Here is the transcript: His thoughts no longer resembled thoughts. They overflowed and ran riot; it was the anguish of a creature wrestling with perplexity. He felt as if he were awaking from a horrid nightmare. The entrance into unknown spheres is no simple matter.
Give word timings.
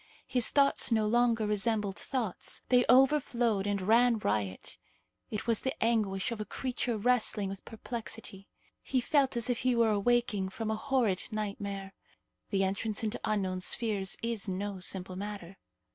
His 0.25 0.49
thoughts 0.49 0.91
no 0.91 1.05
longer 1.05 1.45
resembled 1.45 1.95
thoughts. 1.95 2.63
They 2.69 2.85
overflowed 2.89 3.67
and 3.67 3.79
ran 3.83 4.17
riot; 4.17 4.77
it 5.29 5.45
was 5.45 5.61
the 5.61 5.75
anguish 5.79 6.31
of 6.31 6.41
a 6.41 6.43
creature 6.45 6.97
wrestling 6.97 7.49
with 7.49 7.63
perplexity. 7.65 8.47
He 8.81 8.99
felt 8.99 9.37
as 9.37 9.47
if 9.47 9.59
he 9.59 9.75
were 9.75 9.91
awaking 9.91 10.49
from 10.49 10.71
a 10.71 10.75
horrid 10.75 11.25
nightmare. 11.29 11.93
The 12.49 12.63
entrance 12.63 13.03
into 13.03 13.19
unknown 13.23 13.61
spheres 13.61 14.17
is 14.23 14.49
no 14.49 14.79
simple 14.79 15.15
matter. 15.15 15.59